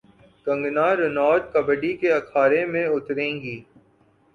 کنگنا 0.47 0.87
رناوٹ 0.95 1.41
کبڈی 1.53 1.93
کے 1.97 2.11
اکھاڑے 2.13 2.65
میں 2.65 2.85
اتریں 2.87 3.33
گی 3.41 3.57